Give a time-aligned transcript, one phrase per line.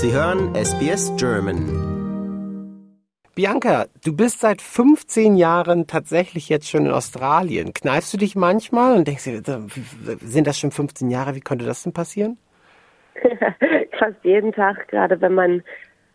[0.00, 1.64] Sie hören SBS German.
[3.34, 7.72] Bianca, du bist seit 15 Jahren tatsächlich jetzt schon in Australien.
[7.74, 9.42] Kneifst du dich manchmal und denkst dir,
[10.20, 11.34] sind das schon 15 Jahre?
[11.34, 12.38] Wie konnte das denn passieren?
[13.98, 15.64] Fast jeden Tag, gerade wenn man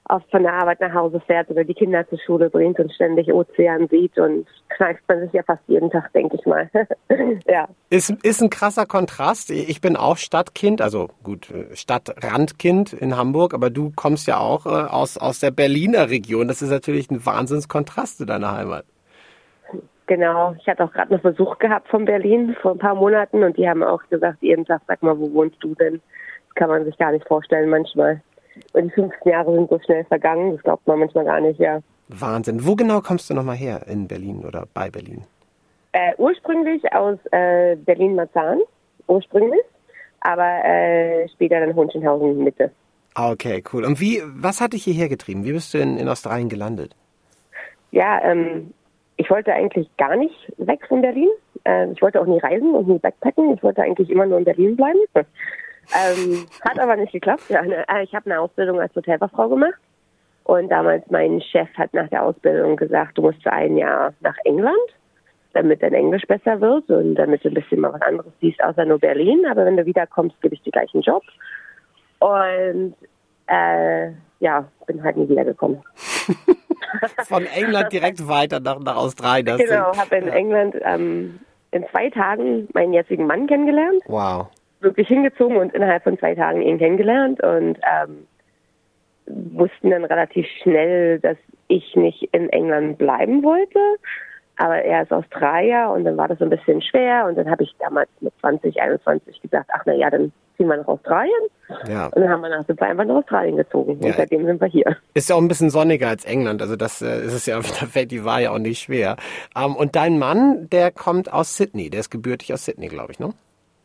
[0.10, 3.32] oft von der Arbeit nach Hause fährt oder die Kinder zur Schule bringt und ständig
[3.32, 6.70] Ozean sieht und kneift man sich ja fast jeden Tag, denke ich mal.
[7.48, 7.68] ja.
[7.90, 9.50] Ist, ist ein krasser Kontrast.
[9.50, 14.70] Ich bin auch Stadtkind, also gut, Stadtrandkind in Hamburg, aber du kommst ja auch äh,
[14.70, 16.48] aus, aus der Berliner Region.
[16.48, 18.86] Das ist natürlich ein Wahnsinnskontrast zu deiner Heimat.
[20.08, 23.58] Genau, ich hatte auch gerade einen Besuch gehabt von Berlin vor ein paar Monaten und
[23.58, 26.02] die haben auch gesagt, jeden Tag, sag mal, wo wohnst du denn?
[26.48, 28.22] Das kann man sich gar nicht vorstellen manchmal.
[28.74, 31.80] Und die 15 Jahre sind so schnell vergangen, das glaubt man manchmal gar nicht, ja.
[32.10, 32.66] Wahnsinn.
[32.66, 35.24] Wo genau kommst du nochmal her in Berlin oder bei Berlin?
[35.94, 38.60] Äh, ursprünglich aus äh, Berlin-Marzahn,
[39.08, 39.62] ursprünglich,
[40.22, 42.72] aber äh, später dann Hohenschönhausen Mitte.
[43.16, 43.86] Okay, cool.
[43.86, 45.46] Und wie, was hat dich hierher getrieben?
[45.46, 46.96] Wie bist du in, in Australien gelandet?
[47.92, 48.74] Ja, ähm,
[49.18, 51.30] ich wollte eigentlich gar nicht weg von Berlin.
[51.64, 53.54] Äh, ich wollte auch nie reisen und nie backpacken.
[53.54, 55.00] Ich wollte eigentlich immer nur in Berlin bleiben.
[55.92, 57.44] Ähm, hat aber nicht geklappt.
[57.50, 59.80] Ja, ne, äh, ich habe eine Ausbildung als Hotelfachfrau gemacht.
[60.44, 64.36] Und damals mein Chef hat nach der Ausbildung gesagt, du musst für ein Jahr nach
[64.44, 64.76] England,
[65.54, 68.86] damit dein Englisch besser wird und damit du ein bisschen mal was anderes siehst, außer
[68.86, 69.46] nur Berlin.
[69.50, 71.24] Aber wenn du wiederkommst, gebe ich dir gleich einen Job.
[72.20, 72.96] Und
[73.48, 75.82] äh, ja, bin halt nie wiedergekommen.
[77.26, 79.58] Von England direkt weiter nach, nach Australien.
[79.58, 81.40] Genau, habe in England ähm,
[81.72, 84.02] in zwei Tagen meinen jetzigen Mann kennengelernt.
[84.08, 84.50] Wow
[84.84, 88.28] wirklich hingezogen und innerhalb von zwei Tagen ihn kennengelernt und ähm,
[89.26, 93.80] wussten dann relativ schnell, dass ich nicht in England bleiben wollte.
[94.58, 97.64] Aber er ist Australier und dann war das so ein bisschen schwer und dann habe
[97.64, 101.34] ich damals mit 20, 21 gesagt, ach na ja, dann ziehen wir nach Australien.
[101.88, 102.08] Ja.
[102.08, 104.10] Und dann haben wir nach wir einfach nach Australien gezogen ja.
[104.10, 104.96] und seitdem sind wir hier.
[105.16, 107.60] Ist ja auch ein bisschen sonniger als England, also das äh, ist es ja,
[108.06, 109.16] die war ja auch nicht schwer.
[109.56, 113.20] Ähm, und dein Mann, der kommt aus Sydney, der ist gebürtig aus Sydney, glaube ich,
[113.20, 113.34] ne?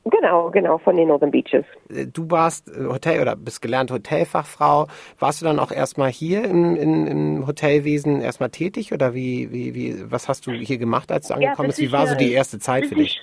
[0.05, 1.65] Genau, genau, von den Northern Beaches.
[1.91, 4.87] Äh, du warst äh, Hotel oder bist gelernte Hotelfachfrau.
[5.19, 9.75] Warst du dann auch erstmal hier im, im, im Hotelwesen erstmal tätig oder wie, wie,
[9.75, 11.81] wie, was hast du hier gemacht, als du angekommen ja, bist?
[11.81, 13.21] Wie war so die erste Zeit für dich?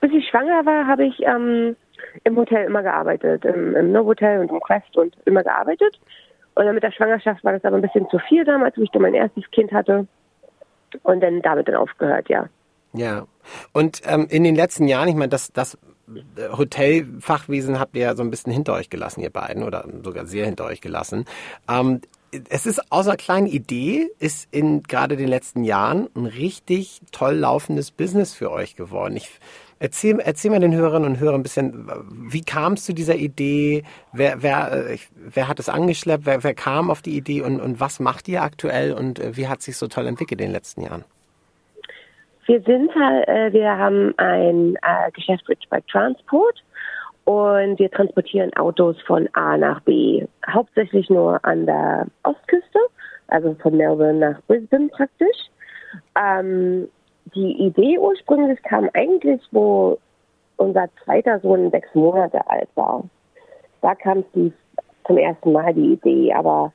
[0.00, 1.76] bis ich schwanger war, habe ich ähm,
[2.24, 5.98] im Hotel immer gearbeitet, im, im Novotel und im Quest und immer gearbeitet.
[6.54, 8.90] Und dann mit der Schwangerschaft war das aber ein bisschen zu viel damals, wo ich
[8.90, 10.06] dann mein erstes Kind hatte.
[11.02, 12.48] Und dann damit dann aufgehört, ja.
[12.92, 13.26] Ja.
[13.72, 15.78] Und ähm, in den letzten Jahren, ich meine, das, das
[16.56, 20.46] Hotelfachwesen habt ihr ja so ein bisschen hinter euch gelassen, ihr beiden, oder sogar sehr
[20.46, 21.24] hinter euch gelassen.
[21.68, 22.00] Ähm,
[22.50, 27.90] es ist außer kleinen Idee, ist in gerade den letzten Jahren ein richtig toll laufendes
[27.90, 29.16] Business für euch geworden.
[29.16, 29.30] Ich
[29.78, 33.84] erzähl, erzähl mal den Hörerinnen und Hörern ein bisschen, wie kam es zu dieser Idee?
[34.12, 36.26] Wer, wer, äh, wer hat es angeschleppt?
[36.26, 39.48] Wer, wer kam auf die Idee und, und was macht ihr aktuell und äh, wie
[39.48, 41.04] hat sich so toll entwickelt in den letzten Jahren?
[42.48, 46.64] Wir sind halt, äh, wir haben ein äh, Geschäft Ridgeback Transport
[47.26, 52.78] und wir transportieren Autos von A nach B, hauptsächlich nur an der Ostküste,
[53.26, 55.36] also von Melbourne nach Brisbane praktisch.
[56.18, 56.88] Ähm,
[57.34, 59.98] die Idee ursprünglich kam eigentlich, wo
[60.56, 63.04] unser zweiter Sohn sechs Monate alt war.
[63.82, 64.52] Da kam es
[65.06, 66.72] zum ersten Mal die Idee, aber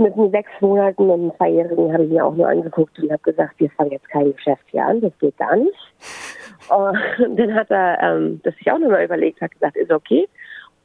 [0.00, 3.22] mit den sechs Monaten und einem Zweijährigen habe ich mir auch nur angeguckt und habe
[3.22, 5.78] gesagt, wir fangen jetzt kein Geschäft hier an, das geht gar nicht.
[6.68, 10.28] Und dann hat er ähm, das sich auch nochmal überlegt, hat gesagt, ist okay.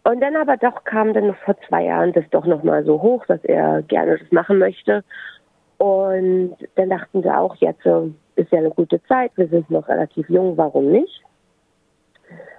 [0.04, 3.44] Und dann aber doch kam dann vor zwei Jahren das doch nochmal so hoch, dass
[3.44, 5.04] er gerne das machen möchte.
[5.78, 9.88] Und dann dachten wir auch, jetzt äh, ist ja eine gute Zeit, wir sind noch
[9.88, 11.24] relativ jung, warum nicht?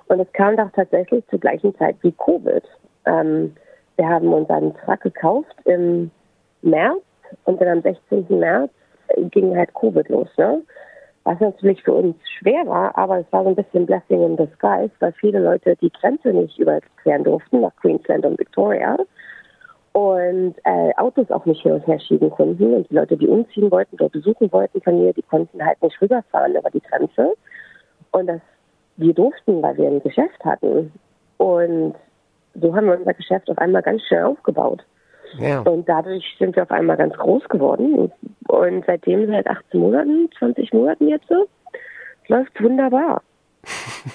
[0.09, 2.63] Und es kam doch tatsächlich zur gleichen Zeit wie Covid.
[3.07, 3.57] Ähm,
[3.97, 6.11] wir haben unseren Truck gekauft im
[6.67, 7.03] März
[7.45, 8.27] und dann am 16.
[8.29, 8.71] März
[9.31, 10.63] ging halt Covid los, ne?
[11.25, 14.93] Was natürlich für uns schwer war, aber es war so ein bisschen Blessing in disguise,
[15.01, 18.97] weil viele Leute die Grenze nicht überqueren durften nach Queensland und Victoria
[19.93, 23.71] und äh, Autos auch nicht hin und her schieben konnten und die Leute, die umziehen
[23.73, 27.35] wollten, dort besuchen wollten von mir, die konnten halt nicht rüberfahren über die Grenze
[28.13, 28.41] und das
[28.97, 30.93] wir durften, weil wir ein Geschäft hatten
[31.39, 31.95] und
[32.55, 34.85] so haben wir unser Geschäft auf einmal ganz schnell aufgebaut.
[35.39, 35.61] Ja.
[35.61, 38.11] Und dadurch sind wir auf einmal ganz groß geworden.
[38.49, 41.47] Und seitdem seit 18 Monaten, 20 Monaten jetzt so,
[42.29, 43.23] läuft wunderbar.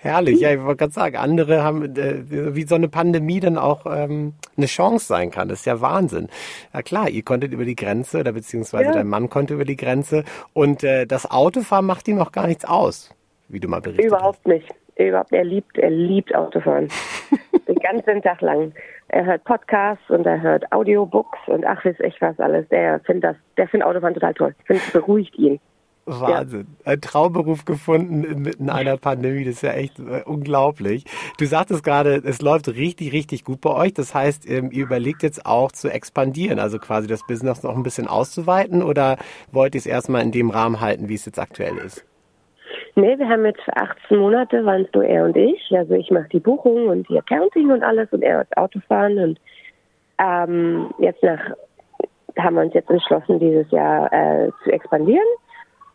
[0.00, 3.84] Herrlich, ja, ich wollte gerade sagen, andere haben, äh, wie so eine Pandemie dann auch
[3.86, 5.48] ähm, eine Chance sein kann.
[5.48, 6.28] Das ist ja Wahnsinn.
[6.72, 8.92] Ja klar, ihr konntet über die Grenze oder beziehungsweise ja.
[8.92, 10.24] dein Mann konnte über die Grenze
[10.54, 13.14] und äh, das Autofahren macht ihm auch gar nichts aus,
[13.48, 14.46] wie du mal berichtet Überhaupt hast.
[14.46, 14.74] nicht.
[14.96, 16.88] Überhaupt, er liebt, er liebt Autofahren.
[17.68, 18.72] Den ganzen Tag lang.
[19.08, 22.68] Er hört Podcasts und er hört Audiobooks und ach, weiß echt was alles.
[22.68, 24.54] Der findet das, der findet Autofahren total toll.
[24.60, 25.60] Ich finde, es beruhigt ihn.
[26.06, 26.66] Wahnsinn.
[26.84, 26.92] Ja.
[26.92, 29.44] Ein Traumberuf gefunden inmitten einer Pandemie.
[29.44, 31.04] Das ist ja echt äh, unglaublich.
[31.38, 33.94] Du sagtest gerade, es läuft richtig, richtig gut bei euch.
[33.94, 37.82] Das heißt, ähm, ihr überlegt jetzt auch zu expandieren, also quasi das Business noch ein
[37.82, 39.18] bisschen auszuweiten oder
[39.52, 42.04] wollt ihr es erstmal in dem Rahmen halten, wie es jetzt aktuell ist?
[42.96, 45.70] Nee, wir haben jetzt 18 Monate, waren es nur er und ich.
[45.72, 49.40] Also ich mache die Buchung und die Accounting und alles und er das Autofahren und
[50.18, 51.40] ähm, jetzt nach
[52.38, 55.26] haben wir uns jetzt entschlossen, dieses Jahr äh, zu expandieren.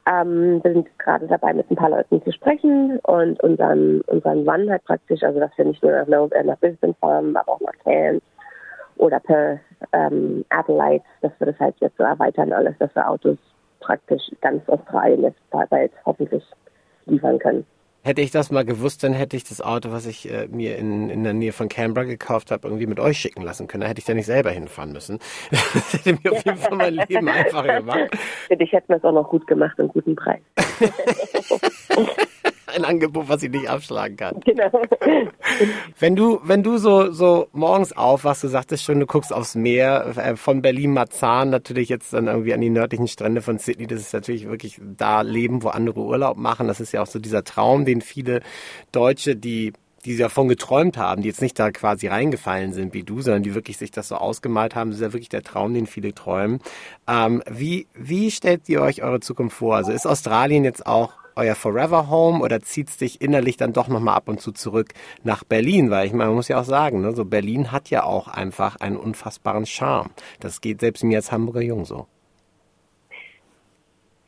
[0.08, 4.70] Ähm, wir sind gerade dabei, mit ein paar Leuten zu sprechen und unseren, unseren Run
[4.70, 7.74] halt praktisch, also dass wir nicht nur nach, äh, nach Brisbane fahren, aber auch nach
[7.84, 8.22] Cairns
[8.98, 9.60] oder Perth,
[9.94, 13.38] ähm, Adelaide, dass wir das halt jetzt so erweitern alles, dass wir Autos
[13.80, 16.44] praktisch ganz Australien jetzt bald hoffentlich
[17.06, 17.66] liefern können.
[18.06, 21.10] Hätte ich das mal gewusst, dann hätte ich das Auto, was ich äh, mir in,
[21.10, 23.82] in der Nähe von Canberra gekauft habe, irgendwie mit euch schicken lassen können.
[23.82, 25.18] Da hätte ich da nicht selber hinfahren müssen.
[25.74, 28.12] Das hätte mir auf jeden Fall mein Leben einfacher gemacht.
[28.48, 30.40] Für dich hätten wir es auch noch gut gemacht und guten Preis.
[32.76, 34.40] ein Angebot, was ich nicht abschlagen kann.
[34.46, 34.72] Genau.
[36.00, 40.14] Wenn du, wenn du so, so morgens aufwachst, du sagtest schon, du guckst aufs Meer,
[40.18, 44.14] äh, von Berlin-Marzahn natürlich jetzt dann irgendwie an die nördlichen Strände von Sydney, das ist
[44.14, 46.68] natürlich wirklich da leben, wo andere Urlaub machen.
[46.68, 48.42] Das ist ja auch so dieser Traum, den viele
[48.92, 49.74] Deutsche, die
[50.06, 53.56] die davon geträumt haben, die jetzt nicht da quasi reingefallen sind wie du, sondern die
[53.56, 54.92] wirklich sich das so ausgemalt haben.
[54.92, 56.60] Das ist ja wirklich der Traum, den viele träumen.
[57.08, 59.76] Ähm, wie, wie stellt ihr euch eure Zukunft vor?
[59.76, 63.88] Also ist Australien jetzt auch euer Forever Home oder zieht es dich innerlich dann doch
[63.88, 64.90] nochmal ab und zu zurück
[65.24, 65.92] nach Berlin?
[65.92, 68.78] Weil ich meine, man muss ja auch sagen, ne, so Berlin hat ja auch einfach
[68.80, 70.10] einen unfassbaren Charme.
[70.40, 72.08] Das geht selbst mir als Hamburger Jung so.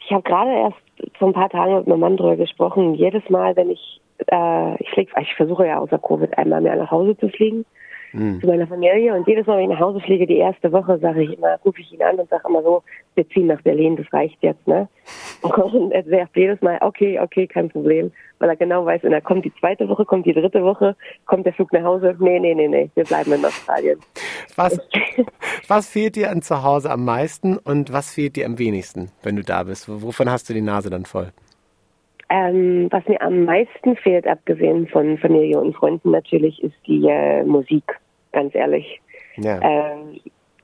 [0.06, 2.94] Ich habe gerade erst vor ein paar Tagen mit meinem Mann drüber gesprochen.
[2.94, 4.02] Jedes Mal, wenn ich,
[4.32, 7.66] äh, ich fliege, ich versuche ja außer Covid einmal mehr nach Hause zu fliegen
[8.14, 8.42] mhm.
[8.42, 9.14] zu meiner Familie.
[9.14, 11.82] Und jedes Mal, wenn ich nach Hause fliege, die erste Woche, sage ich immer, rufe
[11.82, 12.84] ich ihn an und sage immer so,
[13.16, 14.88] wir ziehen nach Berlin, das reicht jetzt, ne?
[15.42, 18.12] Und er sagt jedes Mal, okay, okay, kein Problem.
[18.40, 20.96] Weil er genau weiß, und er kommt die zweite Woche, kommt die dritte Woche,
[21.26, 22.16] kommt der Flug nach Hause.
[22.20, 24.00] Nee, nee, nee, nee, wir bleiben in Australien.
[24.56, 24.80] Was,
[25.68, 29.36] was fehlt dir an zu Hause am meisten und was fehlt dir am wenigsten, wenn
[29.36, 29.90] du da bist?
[29.90, 31.32] Wovon hast du die Nase dann voll?
[32.30, 37.44] Ähm, was mir am meisten fehlt, abgesehen von Familie und Freunden natürlich, ist die äh,
[37.44, 37.84] Musik,
[38.34, 39.02] ganz ehrlich.
[39.38, 39.62] Ja.
[39.62, 40.20] Ähm,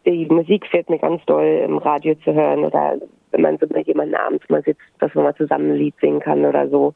[0.06, 2.98] die Musik fehlt mir ganz doll im Radio zu hören oder
[3.31, 6.19] wenn man so mit jemandem abends mal sitzt, dass man mal zusammen ein Lied singen
[6.19, 6.94] kann oder so.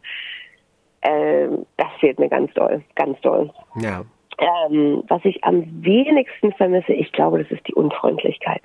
[1.02, 3.50] Ähm, das fehlt mir ganz doll, ganz doll.
[3.80, 4.04] Ja.
[4.40, 8.62] Ähm, was ich am wenigsten vermisse, ich glaube, das ist die Unfreundlichkeit.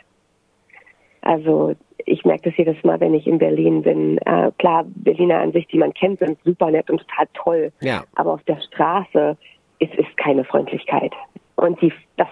[1.23, 1.75] Also
[2.07, 4.19] ich merke das jedes Mal, wenn ich in Berlin bin.
[4.19, 7.73] Äh, klar, Berliner an sich, die man kennt, sind super nett und total toll.
[7.81, 8.05] Ja.
[8.15, 9.37] Aber auf der Straße
[9.79, 11.13] ist, ist keine Freundlichkeit.
[11.57, 12.29] Und die, das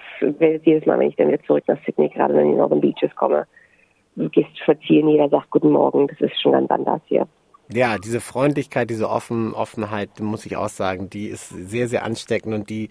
[0.65, 3.15] jedes Mal, wenn ich dann wieder zurück nach Sydney, gerade wenn ich in Northern Beaches
[3.17, 3.47] komme,
[4.17, 6.09] du gehst spazieren, jeder sagt Guten Morgen.
[6.09, 7.27] Das ist schon ganz anders hier.
[7.73, 12.55] Ja, diese Freundlichkeit, diese Offen, Offenheit, muss ich auch sagen, die ist sehr, sehr ansteckend
[12.55, 12.89] und die,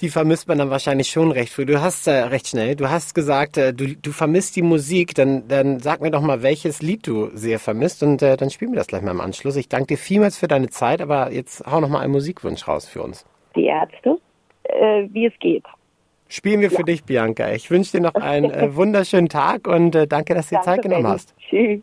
[0.00, 1.64] die vermisst man dann wahrscheinlich schon recht früh.
[1.64, 5.48] Du hast äh, recht schnell, du hast gesagt, äh, du, du vermisst die Musik, dann,
[5.48, 8.78] dann sag mir doch mal, welches Lied du sehr vermisst und äh, dann spielen wir
[8.78, 9.56] das gleich mal im Anschluss.
[9.56, 12.88] Ich danke dir vielmals für deine Zeit, aber jetzt hau noch mal einen Musikwunsch raus
[12.88, 13.24] für uns.
[13.56, 14.18] Die Ärzte,
[14.64, 15.64] äh, wie es geht.
[16.28, 16.78] Spielen wir ja.
[16.78, 17.50] für dich, Bianca.
[17.52, 20.80] Ich wünsche dir noch einen äh, wunderschönen Tag und äh, danke, dass du dir Zeit
[20.82, 21.34] genommen hast.
[21.38, 21.82] Tschüss.